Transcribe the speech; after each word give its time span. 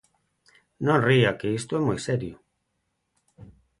Non 0.85 0.99
ría 1.07 1.31
que 1.39 1.53
isto 1.59 1.71
é 1.79 1.81
moi 1.87 1.99
serio. 2.07 2.35